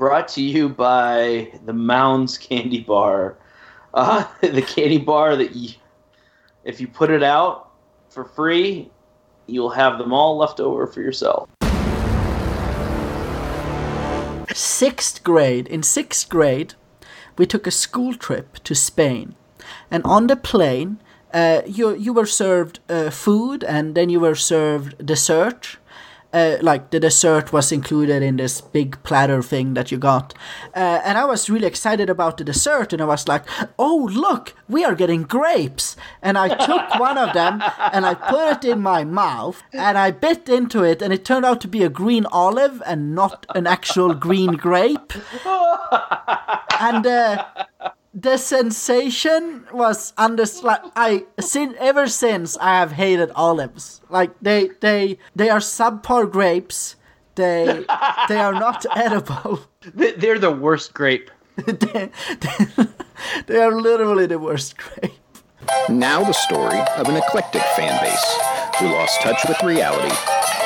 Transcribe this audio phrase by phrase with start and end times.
[0.00, 3.36] brought to you by the Mounds Candy Bar.
[3.92, 5.74] Uh, the candy bar that you,
[6.64, 7.72] if you put it out
[8.08, 8.90] for free,
[9.46, 11.50] you'll have them all left over for yourself.
[14.54, 15.68] Sixth grade.
[15.68, 16.72] In sixth grade,
[17.36, 19.34] we took a school trip to Spain,
[19.90, 20.98] and on the plane,
[21.34, 25.76] uh, you you were served uh, food, and then you were served dessert,
[26.32, 30.34] uh, like the dessert was included in this big platter thing that you got.
[30.74, 33.44] Uh, and I was really excited about the dessert, and I was like,
[33.78, 35.96] oh, look, we are getting grapes.
[36.22, 37.62] And I took one of them
[37.92, 41.44] and I put it in my mouth and I bit into it, and it turned
[41.44, 45.12] out to be a green olive and not an actual green grape.
[46.82, 47.44] And uh,
[48.12, 54.00] the sensation was under like I sin ever since I have hated olives.
[54.08, 56.96] Like they they they are subpar grapes.
[57.36, 57.84] They
[58.28, 59.60] they are not edible.
[59.94, 61.30] They're the worst grape.
[61.56, 62.10] they,
[62.40, 62.86] they,
[63.46, 65.12] they are literally the worst grape.
[65.88, 68.38] Now the story of an eclectic fan base
[68.78, 70.14] who lost touch with reality,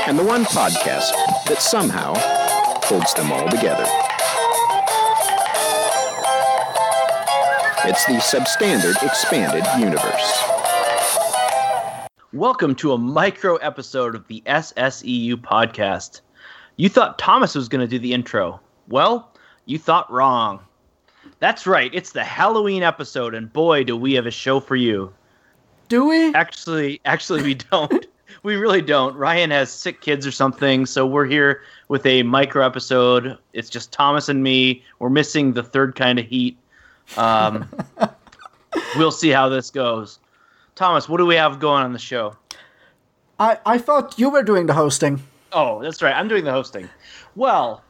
[0.07, 1.11] and the one podcast
[1.47, 2.15] that somehow
[2.87, 3.87] holds them all together.
[7.87, 10.43] It's the substandard expanded universe.
[12.33, 16.23] Welcome to a micro episode of the SSEU podcast.
[16.77, 18.59] You thought Thomas was going to do the intro.
[18.89, 19.31] Well,
[19.67, 20.61] you thought wrong.
[21.41, 25.13] That's right, it's the Halloween episode, and boy, do we have a show for you.
[25.89, 26.33] Do we?
[26.33, 28.07] Actually, actually, we don't.
[28.43, 29.15] we really don't.
[29.15, 33.37] Ryan has sick kids or something, so we're here with a micro episode.
[33.53, 34.83] It's just Thomas and me.
[35.01, 36.57] We're missing the third kind of heat.
[37.17, 37.69] Um,
[38.97, 40.19] we'll see how this goes.
[40.75, 42.37] Thomas, what do we have going on the show?
[43.39, 45.23] I I thought you were doing the hosting.
[45.53, 46.15] Oh, that's right.
[46.15, 46.89] I'm doing the hosting.
[47.37, 47.83] Well,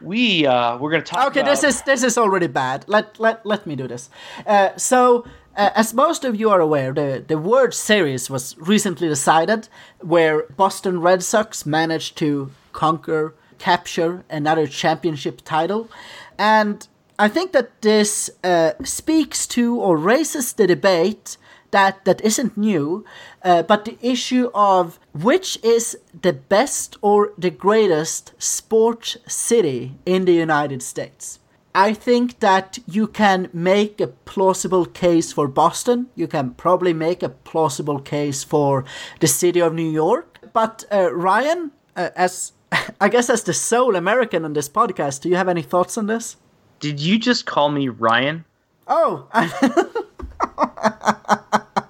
[0.00, 1.28] we uh, we're gonna talk.
[1.28, 1.50] Okay, about...
[1.50, 2.84] this is this is already bad.
[2.88, 4.10] Let let let me do this.
[4.46, 5.24] Uh, so.
[5.54, 9.68] Uh, as most of you are aware, the, the World Series was recently decided,
[10.00, 15.90] where Boston Red Sox managed to conquer, capture another championship title.
[16.38, 16.88] And
[17.22, 21.36] I think that this uh, speaks to or raises the debate
[21.70, 23.04] that that isn't new,
[23.44, 30.24] uh, but the issue of which is the best or the greatest sports city in
[30.24, 31.38] the United States.
[31.72, 36.08] I think that you can make a plausible case for Boston.
[36.16, 38.84] You can probably make a plausible case for
[39.20, 40.40] the city of New York.
[40.52, 42.50] But uh, Ryan, uh, as
[43.00, 46.06] I guess as the sole American on this podcast, do you have any thoughts on
[46.06, 46.36] this?
[46.82, 48.44] Did you just call me Ryan?
[48.88, 49.28] Oh,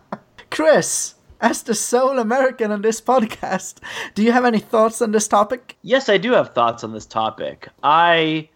[0.50, 3.76] Chris, as the sole American on this podcast,
[4.14, 5.78] do you have any thoughts on this topic?
[5.80, 7.68] Yes, I do have thoughts on this topic.
[7.82, 8.50] I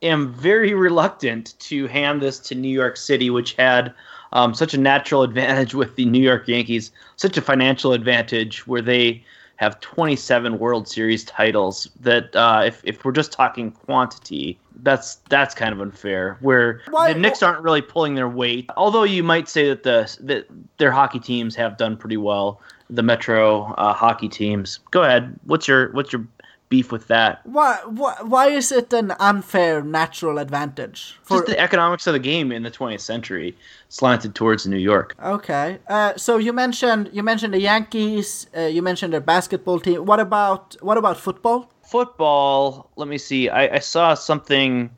[0.00, 3.92] am very reluctant to hand this to New York City, which had
[4.32, 8.80] um, such a natural advantage with the New York Yankees, such a financial advantage where
[8.80, 9.22] they
[9.56, 11.88] have 27 World Series titles.
[12.00, 16.36] That uh, if if we're just talking quantity, that's that's kind of unfair.
[16.40, 17.12] Where Why?
[17.12, 18.68] the Knicks aren't really pulling their weight.
[18.76, 20.46] Although you might say that the that
[20.78, 22.60] their hockey teams have done pretty well.
[22.90, 24.78] The Metro uh, hockey teams.
[24.90, 25.38] Go ahead.
[25.44, 26.26] What's your what's your
[26.72, 27.40] beef with that.
[27.44, 31.18] Why, why, why is it an unfair natural advantage?
[31.22, 31.36] For...
[31.36, 33.54] Just the economics of the game in the 20th century
[33.90, 35.14] slanted towards New York.
[35.22, 38.46] Okay, uh, so you mentioned you mentioned the Yankees.
[38.56, 40.06] Uh, you mentioned their basketball team.
[40.06, 41.70] What about what about football?
[41.82, 42.90] Football.
[42.96, 43.50] Let me see.
[43.50, 44.90] I, I saw something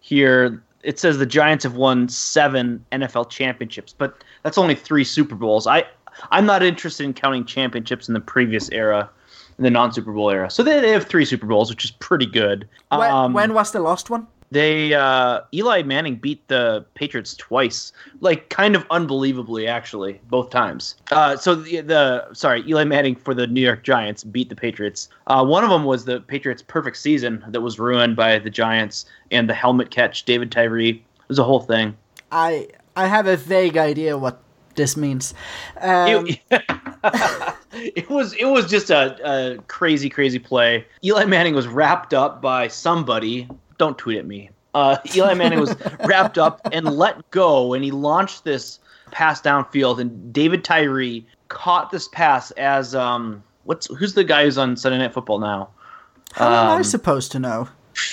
[0.00, 0.60] here.
[0.82, 5.68] It says the Giants have won seven NFL championships, but that's only three Super Bowls.
[5.68, 5.84] I
[6.32, 9.08] I'm not interested in counting championships in the previous era
[9.60, 10.50] in the non Super Bowl era.
[10.50, 12.66] So they, they have three Super Bowls, which is pretty good.
[12.88, 14.26] When, um, when was the last one?
[14.50, 20.96] They uh, Eli Manning beat the Patriots twice, like kind of unbelievably, actually, both times.
[21.12, 25.08] Uh, so the, the sorry, Eli Manning for the New York Giants beat the Patriots.
[25.28, 29.04] Uh, one of them was the Patriots' perfect season that was ruined by the Giants
[29.30, 30.90] and the helmet catch, David Tyree.
[30.90, 31.96] It was a whole thing.
[32.32, 34.40] I I have a vague idea what
[34.74, 35.34] this means.
[35.80, 36.26] Um,
[37.72, 40.86] it, was it was just a, a crazy crazy play.
[41.04, 43.48] Eli Manning was wrapped up by somebody.
[43.78, 44.50] Don't tweet at me.
[44.74, 45.74] Uh, Eli Manning was
[46.04, 48.78] wrapped up and let go, and he launched this
[49.10, 54.58] pass downfield, and David Tyree caught this pass as um what's who's the guy who's
[54.58, 55.70] on Sunday Night Football now?
[56.32, 57.68] How um, am I um, supposed to know?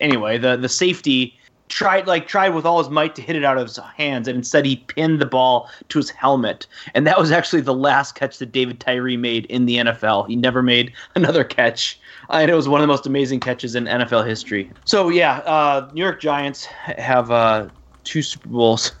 [0.00, 1.38] Anyway, the the safety
[1.70, 4.36] tried like tried with all his might to hit it out of his hands, and
[4.36, 6.66] instead he pinned the ball to his helmet.
[6.94, 10.28] And that was actually the last catch that David Tyree made in the NFL.
[10.28, 11.98] He never made another catch.
[12.28, 14.70] And it was one of the most amazing catches in NFL history.
[14.84, 17.68] So yeah, uh, New York Giants have uh,
[18.04, 18.92] two Super Bowls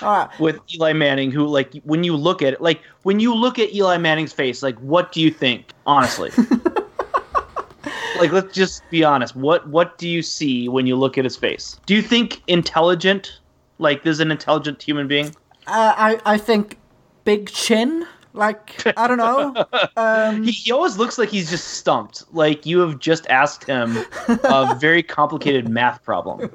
[0.00, 0.28] right.
[0.38, 3.74] with Eli Manning, who like when you look at it, like when you look at
[3.74, 5.72] Eli Manning's face, like what do you think?
[5.86, 6.30] Honestly.
[8.20, 9.34] like let's just be honest.
[9.34, 11.78] What what do you see when you look at his face?
[11.86, 13.38] Do you think intelligent?
[13.78, 15.26] Like this is an intelligent human being?
[15.66, 16.78] Uh, I I think
[17.24, 18.06] big chin.
[18.32, 19.64] Like I don't know.
[19.96, 22.22] Um, He, he always looks like he's just stumped.
[22.32, 23.96] Like you have just asked him
[24.44, 26.50] a very complicated math problem.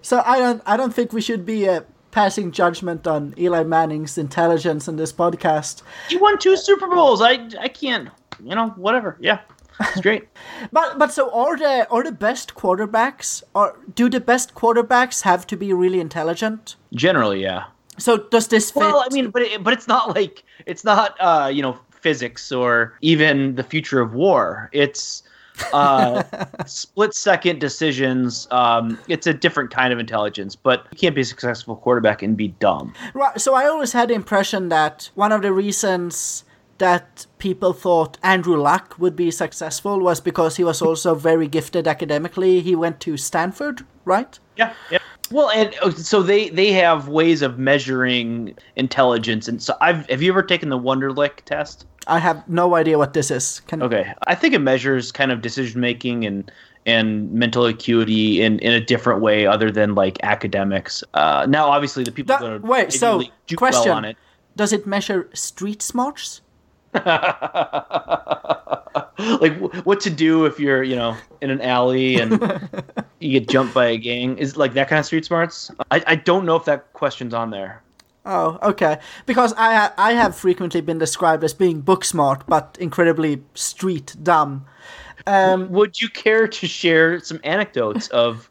[0.00, 1.82] so I don't I don't think we should be uh,
[2.12, 5.82] passing judgment on Eli Manning's intelligence in this podcast.
[6.08, 7.20] He won two Super Bowls.
[7.20, 8.08] I I can't.
[8.42, 9.16] You know, whatever.
[9.20, 9.40] Yeah,
[9.90, 10.28] it's great.
[10.72, 15.46] But but so are the are the best quarterbacks or do the best quarterbacks have
[15.48, 16.76] to be really intelligent?
[16.94, 17.64] Generally, yeah.
[17.98, 18.80] So does this fit?
[18.80, 22.52] Well, I mean, but it, but it's not like it's not uh, you know physics
[22.52, 24.70] or even the future of war.
[24.72, 25.22] It's
[25.72, 26.22] uh,
[26.66, 28.48] split second decisions.
[28.50, 32.36] Um, it's a different kind of intelligence, but you can't be a successful quarterback and
[32.36, 32.94] be dumb.
[33.14, 33.40] Right.
[33.40, 36.44] So I always had the impression that one of the reasons
[36.82, 41.86] that people thought Andrew Luck would be successful was because he was also very gifted
[41.86, 42.60] academically.
[42.60, 44.36] He went to Stanford, right?
[44.56, 44.98] Yeah, yeah.
[45.30, 50.20] Well, and uh, so they they have ways of measuring intelligence, and so I've have
[50.22, 51.86] you ever taken the Wonderlic test?
[52.08, 53.60] I have no idea what this is.
[53.68, 56.50] Can Okay, I think it measures kind of decision making and
[56.84, 61.04] and mental acuity in, in a different way other than like academics.
[61.14, 63.84] Uh, now, obviously, the people That- that are wait, so, really do question.
[63.90, 64.16] well on it.
[64.56, 66.40] does it measure street smarts?
[69.40, 72.32] like what to do if you're you know in an alley and
[73.20, 75.70] you get jumped by a gang is like that kind of street smarts.
[75.90, 77.82] I, I don't know if that question's on there.
[78.24, 78.98] Oh, okay.
[79.26, 84.66] Because I I have frequently been described as being book smart, but incredibly street dumb.
[85.26, 88.50] Um, Would you care to share some anecdotes of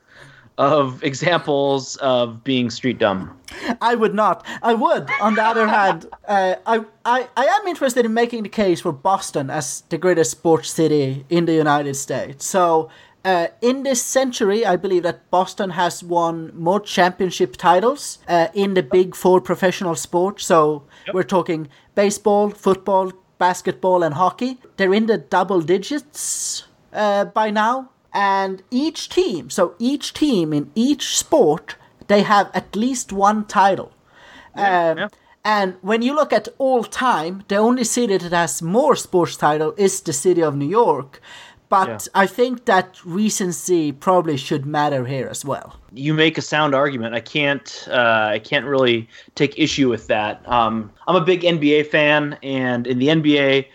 [0.61, 3.35] of examples of being street dumb?
[3.81, 4.45] I would not.
[4.61, 5.09] I would.
[5.19, 8.93] On the other hand, uh, I, I I am interested in making the case for
[8.93, 12.45] Boston as the greatest sports city in the United States.
[12.45, 12.89] So.
[13.23, 18.73] Uh, in this century, I believe that Boston has won more championship titles uh, in
[18.73, 20.43] the big four professional sports.
[20.43, 24.57] So we're talking baseball, football, basketball, and hockey.
[24.77, 27.90] They're in the double digits uh, by now.
[28.13, 31.75] And each team, so each team in each sport,
[32.07, 33.91] they have at least one title.
[34.55, 35.07] Um, yeah.
[35.43, 39.73] And when you look at all time, the only city that has more sports title
[39.77, 41.21] is the city of New York.
[41.69, 42.23] But Yeah.
[42.23, 45.77] I think that recency probably should matter here as well.
[45.93, 47.15] you make a sound argument.
[47.15, 50.41] I can't uh, I can't really take issue with that.
[50.47, 53.65] Um, I'm a big NBA fan, and in the NBA,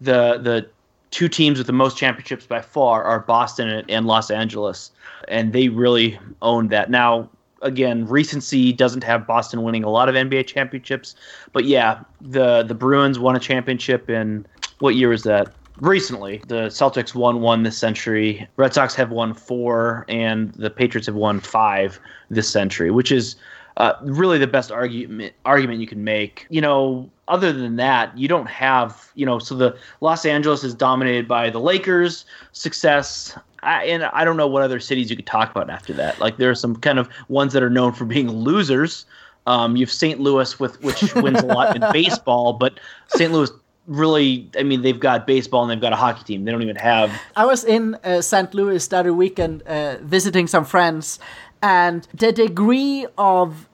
[0.00, 0.68] the the
[1.14, 4.90] two teams with the most championships by far are Boston and, Los Angeles,
[5.28, 6.90] and they really own that.
[6.90, 7.30] Now,
[7.62, 11.14] again, recency doesn't have Boston winning a lot of NBA championships,
[11.52, 14.44] but yeah, the the Bruins won a championship in
[14.80, 15.54] what year was that?
[15.80, 16.40] recently.
[16.46, 18.48] The Celtics won one this century.
[18.56, 21.98] Red Sox have won four, and the Patriots have won five
[22.30, 23.34] this century, which is
[23.76, 26.46] uh, really the best argument argument you can make.
[26.48, 29.38] You know, other than that, you don't have you know.
[29.38, 33.36] So the Los Angeles is dominated by the Lakers' success.
[33.62, 36.20] I, and I don't know what other cities you could talk about after that.
[36.20, 39.06] Like there are some kind of ones that are known for being losers.
[39.46, 40.20] Um, you have St.
[40.20, 42.78] Louis with which wins a lot in baseball, but
[43.08, 43.32] St.
[43.32, 43.50] Louis
[43.86, 46.44] really, I mean, they've got baseball and they've got a hockey team.
[46.44, 47.10] They don't even have.
[47.36, 48.52] I was in uh, St.
[48.54, 51.18] Louis the other weekend uh, visiting some friends,
[51.64, 53.70] and the degree of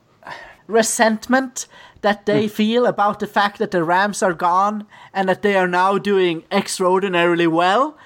[0.68, 1.66] resentment
[2.02, 2.52] that they hmm.
[2.52, 6.44] feel about the fact that the Rams are gone and that they are now doing
[6.52, 7.98] extraordinarily well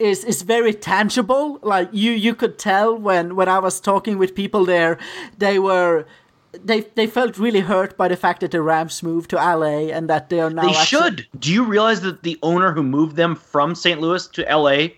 [0.00, 1.60] is is very tangible.
[1.62, 4.98] Like you you could tell when when I was talking with people there,
[5.38, 6.04] they were.
[6.64, 10.08] They, they felt really hurt by the fact that the Rams moved to LA and
[10.08, 10.62] that they are now.
[10.62, 11.26] They actually- should.
[11.38, 14.00] Do you realize that the owner who moved them from St.
[14.00, 14.96] Louis to LA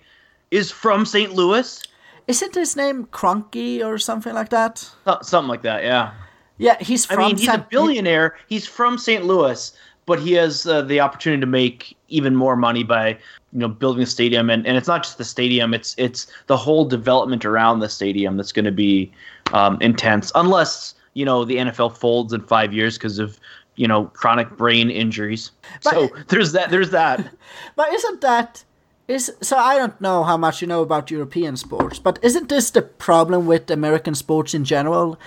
[0.53, 1.33] is from St.
[1.35, 1.83] Louis?
[2.27, 4.89] Isn't his name Kroenke or something like that?
[5.23, 6.13] Something like that, yeah.
[6.59, 8.37] Yeah, he's I mean, he's a billionaire.
[8.49, 9.25] He's from St.
[9.25, 9.73] Louis,
[10.05, 13.11] but he has uh, the opportunity to make even more money by
[13.53, 16.59] you know building a stadium, and, and it's not just the stadium; it's it's the
[16.59, 19.11] whole development around the stadium that's going to be
[19.55, 23.41] um, intense, unless you know the NFL folds in five years because of
[23.77, 25.53] you know chronic brain injuries.
[25.81, 26.71] so there's that.
[26.71, 27.27] There's that.
[27.77, 28.65] But isn't that
[29.11, 32.71] is so I don't know how much you know about European sports, but isn't this
[32.71, 35.19] the problem with American sports in general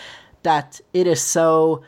[0.44, 1.82] that it is so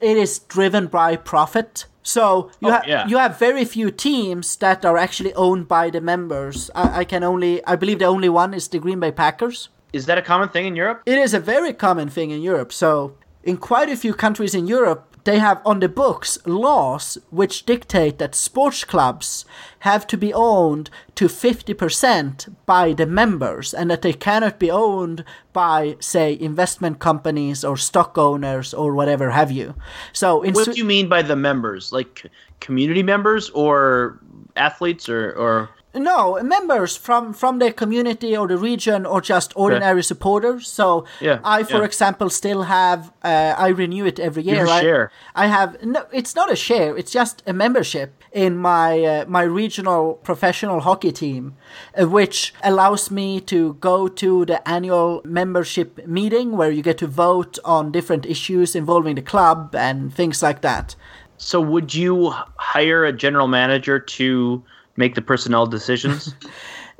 [0.00, 1.86] it is driven by profit?
[2.02, 3.06] So you Oh, have yeah.
[3.08, 6.70] you have very few teams that are actually owned by the members.
[6.74, 9.68] I, I can only I believe the only one is the Green Bay Packers.
[9.92, 11.02] Is that a common thing in Europe?
[11.04, 12.72] It is a very common thing in Europe.
[12.72, 17.66] So, in quite a few countries in Europe, they have on the books laws which
[17.66, 19.44] dictate that sports clubs
[19.80, 25.24] have to be owned to 50% by the members and that they cannot be owned
[25.52, 29.74] by, say, investment companies or stock owners or whatever have you.
[30.12, 31.92] So, What do you mean by the members?
[31.92, 32.26] Like
[32.60, 34.20] community members or
[34.56, 40.02] athletes or or No, members from from the community or the region or just ordinary
[40.04, 40.68] supporters.
[40.68, 41.84] So Yeah, I, for yeah.
[41.84, 44.66] example, still have uh, I renew it every year.
[44.66, 45.10] I, share.
[45.34, 46.06] I have no.
[46.12, 46.96] It's not a share.
[46.96, 51.56] It's just a membership in my uh, my regional professional hockey team,
[52.00, 57.08] uh, which allows me to go to the annual membership meeting where you get to
[57.08, 60.94] vote on different issues involving the club and things like that.
[61.36, 64.62] so would you hire a general manager to
[65.00, 66.34] make the personnel decisions?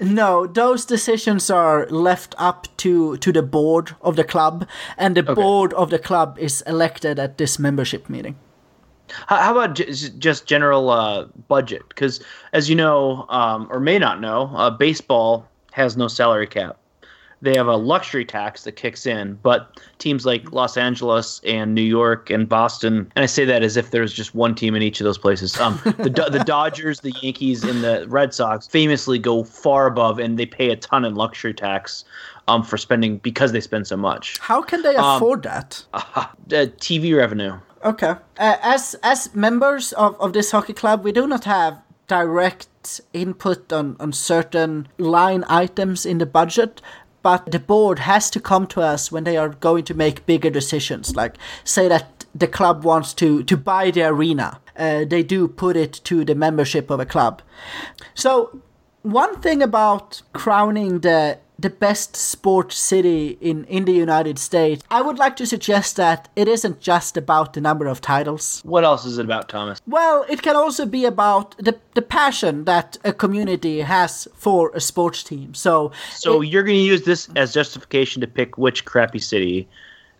[0.00, 4.66] No, those decisions are left up to, to the board of the club,
[4.96, 8.36] and the board of the club is elected at this membership meeting.
[9.26, 11.82] How, about just general uh, budget?
[11.90, 16.79] Because as you know, um, or may not know, uh, baseball has no salary cap.
[17.42, 21.82] They have a luxury tax that kicks in, but teams like Los Angeles and New
[21.82, 25.00] York and Boston, and I say that as if there's just one team in each
[25.00, 25.58] of those places.
[25.58, 30.18] Um, the Do- the Dodgers, the Yankees, and the Red Sox famously go far above,
[30.18, 32.04] and they pay a ton in luxury tax
[32.48, 34.38] um, for spending because they spend so much.
[34.38, 35.84] How can they afford that?
[36.50, 37.56] Uh, TV revenue.
[37.84, 38.14] Okay.
[38.38, 43.72] Uh, as as members of, of this hockey club, we do not have direct input
[43.72, 46.82] on, on certain line items in the budget,
[47.22, 50.50] but the board has to come to us when they are going to make bigger
[50.50, 51.14] decisions.
[51.14, 55.76] Like, say that the club wants to, to buy the arena, uh, they do put
[55.76, 57.42] it to the membership of a club.
[58.14, 58.60] So,
[59.02, 65.02] one thing about crowning the the best sports city in, in the United States, I
[65.02, 68.60] would like to suggest that it isn't just about the number of titles.
[68.64, 69.80] What else is it about, Thomas?
[69.86, 74.80] Well, it can also be about the, the passion that a community has for a
[74.80, 75.52] sports team.
[75.54, 79.68] So, So it- you're going to use this as justification to pick which crappy city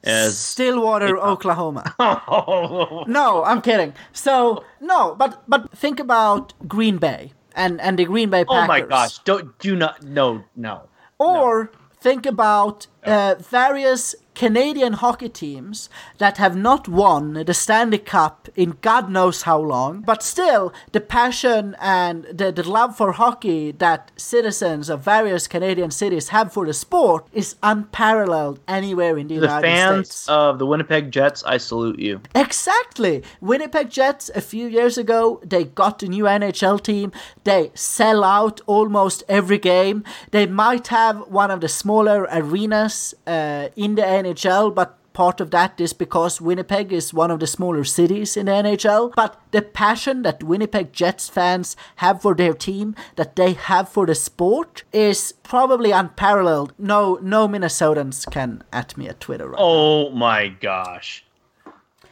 [0.05, 1.95] as Stillwater, Oklahoma.
[1.99, 3.05] Oh.
[3.07, 3.93] no, I'm kidding.
[4.13, 8.65] So, no, but but think about Green Bay and, and the Green Bay Packers.
[8.65, 9.19] Oh my gosh!
[9.25, 10.89] Don't do not no no.
[11.21, 18.49] Or think about uh, various Canadian hockey teams that have not won the Stanley Cup
[18.57, 23.71] in God knows how long, but still the passion and the, the love for hockey
[23.73, 29.35] that citizens of various Canadian cities have for the sport is unparalleled anywhere in the,
[29.35, 30.29] The United fans States.
[30.31, 32.23] of the Winnipeg Jets, I salute you.
[32.35, 33.23] Exactly.
[33.43, 37.13] Winnipeg Jets a few years ago, they got a new NHL team.
[37.45, 40.03] They sell out almost every game.
[40.31, 44.30] They might have one of the smaller arenas uh, in the NHL,
[44.75, 48.53] but part of that is because Winnipeg is one of the smaller cities in the
[48.53, 49.13] NHL.
[49.17, 54.07] But the passion that Winnipeg Jets fans have for their team, that they have for
[54.07, 56.73] the sport, is probably unparalleled.
[56.79, 59.65] No, no Minnesotans can at me at Twitter right now.
[59.65, 61.25] Oh my gosh.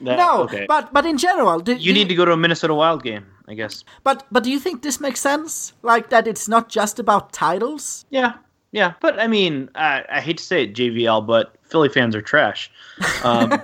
[0.01, 0.65] That- No, okay.
[0.69, 3.55] but but in general, do, you need to go to a Minnesota Wild game, I
[3.55, 3.85] guess.
[4.05, 5.73] But but do you think this makes sense?
[5.83, 8.05] Like that it's not just about titles?
[8.11, 8.35] Yeah,
[8.73, 8.95] yeah.
[9.01, 12.71] But I mean, I, I hate to say it, JVL, but Philly fans are trash.
[13.23, 13.53] Um,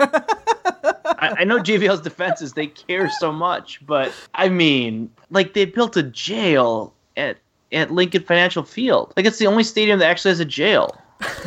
[1.24, 5.64] I, I know JVL's defense is they care so much, but I mean, like they
[5.64, 7.38] built a jail at
[7.72, 9.12] at Lincoln Financial Field.
[9.16, 10.96] Like it's the only stadium that actually has a jail.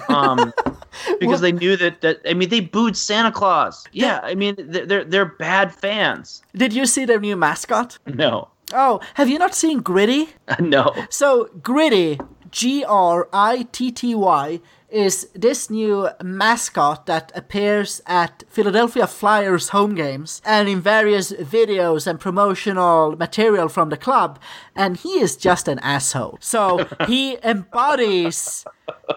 [0.10, 0.54] Um,
[1.20, 3.86] because they knew that that I mean they booed Santa Claus.
[3.92, 6.42] Yeah, I mean they're they're, they're bad fans.
[6.56, 8.00] Did you see their new mascot?
[8.08, 10.30] No, Oh, have you not seen Gritty?
[10.60, 10.94] no.
[11.10, 12.20] So Gritty,
[12.52, 19.70] G R I T T Y, is this new mascot that appears at Philadelphia Flyers
[19.70, 24.40] home games and in various videos and promotional material from the club,
[24.76, 26.38] and he is just an asshole.
[26.42, 28.66] So he embodies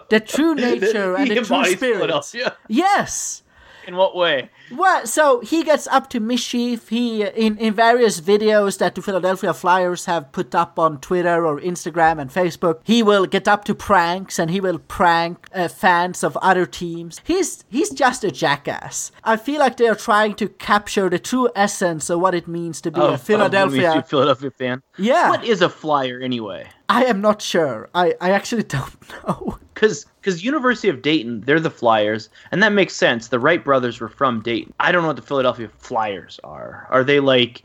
[0.08, 1.78] the true nature and the true spirit.
[1.78, 2.56] Philadelphia.
[2.68, 3.42] Yes.
[3.90, 4.50] In what way?
[4.70, 6.90] Well, so he gets up to mischief.
[6.90, 11.60] He in in various videos that the Philadelphia Flyers have put up on Twitter or
[11.60, 12.76] Instagram and Facebook.
[12.84, 17.20] He will get up to pranks and he will prank uh, fans of other teams.
[17.24, 19.10] He's he's just a jackass.
[19.24, 22.80] I feel like they are trying to capture the true essence of what it means
[22.82, 23.92] to be Of- a Philadelphia.
[23.98, 24.82] a Philadelphia fan.
[24.98, 25.30] Yeah.
[25.30, 26.68] What is a flyer anyway?
[26.88, 27.88] I am not sure.
[27.92, 29.58] I I actually don't know.
[29.80, 33.28] Because because University of Dayton, they're the Flyers, and that makes sense.
[33.28, 34.74] The Wright brothers were from Dayton.
[34.78, 36.86] I don't know what the Philadelphia Flyers are.
[36.90, 37.62] Are they like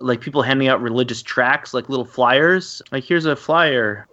[0.00, 2.82] like people handing out religious tracts, like little flyers?
[2.90, 4.08] Like here's a flyer.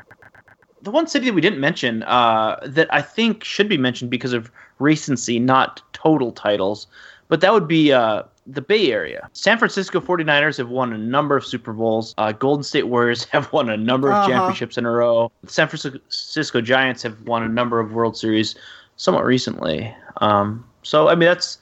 [0.83, 4.33] The one city that we didn't mention uh, that I think should be mentioned because
[4.33, 6.85] of recency, not total titles,
[7.31, 9.29] but that would be uh, the Bay Area.
[9.31, 12.13] San Francisco 49ers have won a number of Super Bowls.
[12.17, 14.27] Uh, Golden State Warriors have won a number of Uh-huh.
[14.27, 15.31] championships in a row.
[15.45, 18.55] The San Francisco Giants have won a number of World Series
[18.97, 19.95] somewhat recently.
[20.17, 21.57] Um, so, I mean, that's.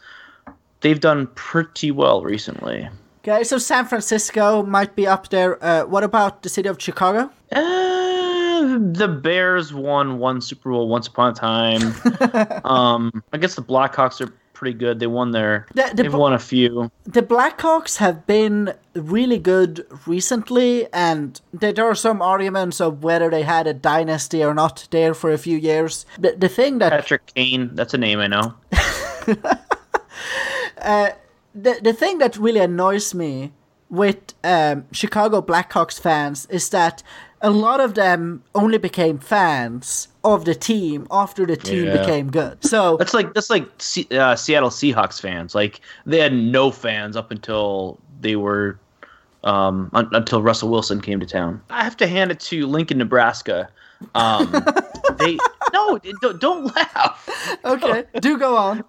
[0.82, 2.90] They've done pretty well recently.
[3.22, 5.64] Okay, so San Francisco might be up there.
[5.64, 7.30] Uh, what about the city of Chicago?
[7.52, 11.82] Uh, the Bears won one Super Bowl once upon a time.
[12.66, 15.00] um, I guess the Blackhawks are pretty good.
[15.00, 15.66] They won their.
[15.74, 16.92] The- the they've won a few.
[17.06, 23.44] The Blackhawks have been really good recently, and there are some arguments of whether they
[23.44, 26.06] had a dynasty or not there for a few years.
[26.20, 28.54] The, the thing that Patrick Kane, that's a name I know.
[31.56, 33.54] the, the thing that really annoys me
[33.90, 37.02] with um, Chicago Blackhawks fans is that
[37.42, 41.98] a lot of them only became fans of the team after the team Yeah.
[41.98, 42.64] became good.
[42.66, 45.56] So That's like that's like C- uh, Seattle Seahawks fans.
[45.56, 48.78] Like they had no fans up until they were
[49.46, 51.62] um, un- until Russell Wilson came to town.
[51.70, 53.70] I have to hand it to Lincoln, Nebraska.
[54.16, 54.52] Um,
[55.18, 55.38] they
[55.74, 57.58] no, don't, don't laugh.
[57.64, 58.84] okay, do go on.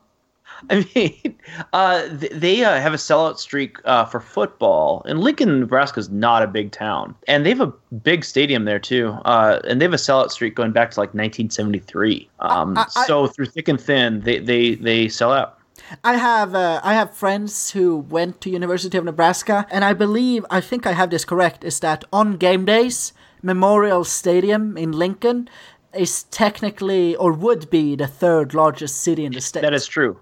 [0.71, 1.39] I mean,
[1.73, 6.11] uh, th- they uh, have a sellout streak uh, for football, and Lincoln, Nebraska is
[6.11, 9.85] not a big town, and they have a big stadium there too, uh, and they
[9.85, 12.29] have a sellout streak going back to like 1973.
[12.41, 15.57] Um, I- I- so through thick and thin, they they they sell out.
[16.05, 20.45] I have uh, I have friends who went to University of Nebraska, and I believe
[20.51, 23.13] I think I have this correct is that on game days,
[23.43, 25.49] Memorial Stadium in Lincoln
[25.95, 29.63] is technically or would be the third largest city in the state.
[29.63, 30.21] That is true.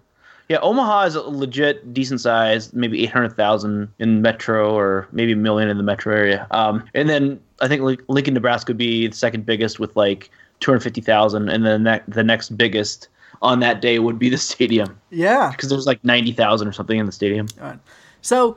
[0.48, 5.68] Yeah, Omaha is a legit decent size, maybe 800,000 in metro or maybe a million
[5.68, 6.46] in the metro area.
[6.52, 11.50] Um, and then I think Lincoln, Nebraska would be the second biggest with like 250,000.
[11.50, 13.08] And then that, the next biggest
[13.42, 15.50] on that day would be the stadium yeah.
[15.50, 17.46] because there's like 90,000 or something in the stadium.
[17.60, 17.78] Alright.
[18.22, 18.56] So,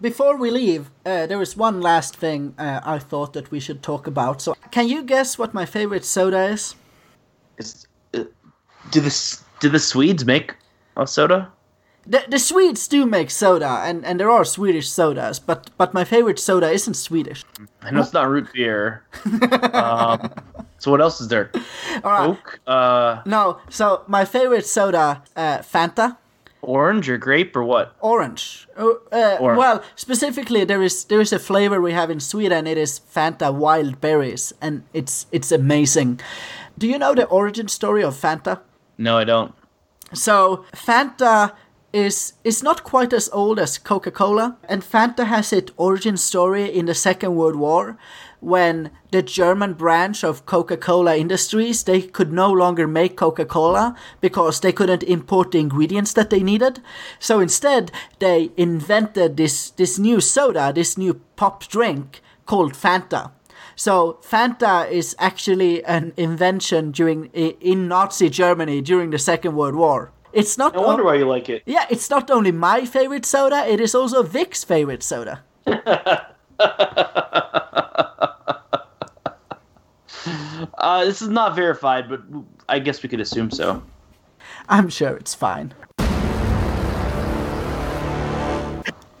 [0.00, 3.82] before we leave, uh, there is one last thing uh, I thought that we should
[3.82, 4.40] talk about.
[4.40, 6.74] So, can you guess what my favorite soda is?
[7.58, 8.24] Is, uh,
[8.90, 10.54] do, the, do the Swedes make
[11.00, 11.50] a soda?
[12.06, 16.02] The, the Swedes do make soda, and, and there are Swedish sodas, but but my
[16.04, 17.44] favorite soda isn't Swedish.
[17.82, 19.02] I know it's not root beer.
[19.74, 20.30] um,
[20.78, 21.50] so what else is there?
[22.02, 26.16] Coke, uh, No, so my favorite soda, uh, Fanta.
[26.62, 27.94] orange or grape or what?
[28.00, 28.66] Orange.
[28.78, 29.58] Oh, uh, Orange.
[29.58, 32.66] Well, specifically, there is there is a flavor we have in Sweden.
[32.66, 36.20] It is Fanta wild berries, and it's it's amazing.
[36.78, 38.60] Do you know the origin story of Fanta?
[38.96, 39.52] No, I don't.
[40.12, 41.52] So Fanta
[41.92, 46.86] is is not quite as old as Coca-Cola, and Fanta has its origin story in
[46.86, 47.96] the Second World War,
[48.40, 54.72] when the German branch of Coca-Cola Industries they could no longer make Coca-Cola because they
[54.72, 56.80] couldn't import the ingredients that they needed.
[57.18, 63.32] So instead, they invented this this new soda, this new pop drink called Fanta.
[63.80, 70.12] So Fanta is actually an invention during in Nazi Germany during the Second World War.
[70.34, 70.74] It's not.
[70.74, 71.62] No wonder why you like it.
[71.64, 75.42] Yeah, it's not only my favorite soda; it is also Vic's favorite soda.
[80.76, 82.20] Uh, this is not verified, but
[82.68, 83.82] I guess we could assume so.
[84.68, 85.72] I'm sure it's fine.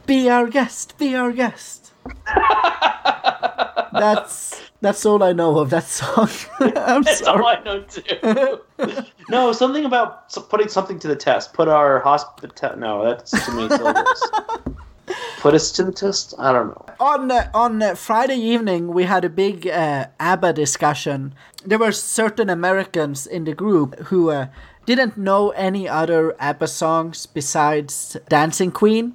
[0.06, 0.98] Be our guest.
[0.98, 1.89] Be our guest.
[4.00, 6.28] That's that's all I know of that song.
[6.76, 7.42] I'm That's sorry.
[7.42, 8.60] all I know too.
[9.28, 11.52] no, something about putting something to the test.
[11.52, 12.76] Put our hospital.
[12.78, 14.22] No, that's too many syllables.
[15.40, 16.34] Put us to the test.
[16.38, 16.86] I don't know.
[17.00, 21.34] on uh, on uh, Friday evening we had a big uh, ABBA discussion.
[21.64, 24.46] There were certain Americans in the group who uh,
[24.86, 29.14] didn't know any other ABBA songs besides Dancing Queen,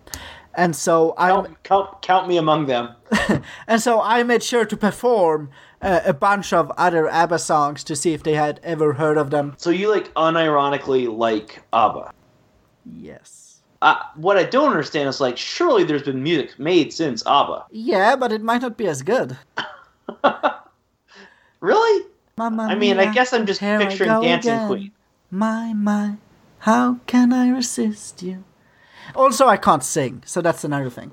[0.56, 2.96] and so I Count, count, count me among them.
[3.68, 5.50] and so I made sure to perform
[5.82, 9.30] uh, a bunch of other ABBA songs to see if they had ever heard of
[9.30, 9.54] them.
[9.58, 12.12] So you like unironically like ABBA.
[12.86, 13.62] Yes.
[13.82, 17.66] Uh, what I don't understand is like, surely there's been music made since ABBA.
[17.72, 19.38] Yeah, but it might not be as good.
[21.66, 22.06] Really?
[22.38, 24.68] Mamma I mean, I guess I'm just picturing Dancing again.
[24.68, 24.92] Queen.
[25.32, 26.18] My, my,
[26.60, 28.44] how can I resist you?
[29.14, 31.12] Also, I can't sing, so that's another thing.